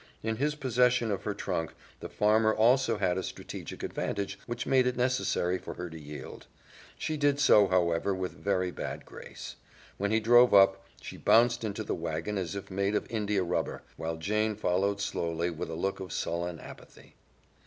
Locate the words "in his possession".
0.23-1.11